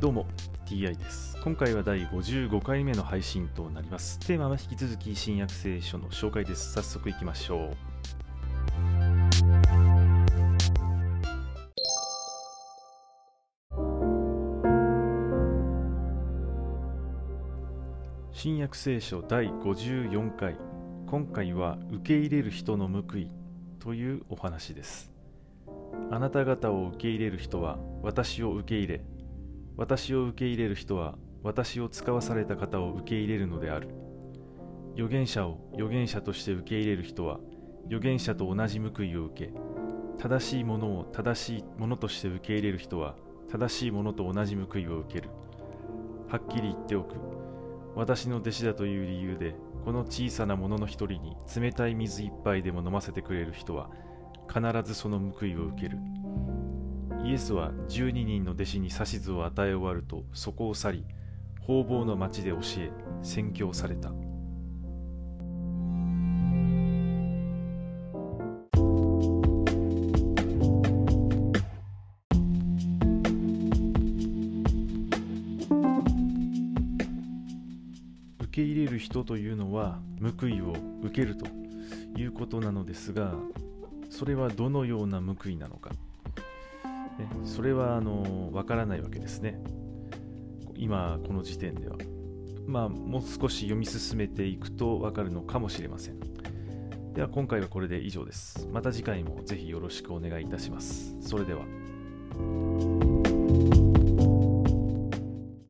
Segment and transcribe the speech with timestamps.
[0.00, 0.26] どうも
[0.64, 1.36] TI です。
[1.42, 4.20] 今回は第55回目の配信となります。
[4.20, 6.72] テーマは引き続き新約聖書の紹介です。
[6.72, 7.76] 早速いきましょう。
[18.30, 20.56] 新約聖書第54回。
[21.08, 23.32] 今回は受け入れる人の報い
[23.80, 25.10] というお話です。
[26.12, 29.00] あなた方を受け入れる人は私を受け入れ
[29.78, 31.14] 私を受け入れる人は
[31.44, 33.88] 私を使わされた方を受け入れるのである。
[34.94, 37.38] 預言者を預言者として受け入れる人は
[37.86, 39.52] 預言者と同じ報いを受け
[40.18, 43.14] 正しいものを正しいものとして受け入れる人は
[43.52, 45.30] 正しいものと同じ報いを受ける。
[46.26, 47.14] はっきり言っておく。
[47.94, 53.90] 私の弟子だという理由でこの小さなものの一人に冷たい水一杯でも飲ませてくれる人は
[54.52, 55.98] 必ずその報いを受ける。
[57.24, 61.04] イエスは12人の弟子に指図を与え終わるとそこを去り
[61.60, 62.90] 方々の町で教え
[63.22, 64.10] 宣教された。
[78.40, 80.00] 受け入れる人というのは
[80.40, 80.72] 報いを
[81.02, 81.46] 受けると
[82.18, 83.34] いうことなのですが
[84.10, 85.90] それはどのような報いなのか。
[87.18, 89.60] ね、それはあの分からないわけですね。
[90.74, 91.96] 今この時点では。
[92.66, 96.20] まあもう少し読み進めていくと分かるのかもしれません。
[97.14, 98.68] では今回はこれで以上です。
[98.72, 101.16] また次回もぜひよろしくお願いいたします。
[101.20, 102.97] それでは。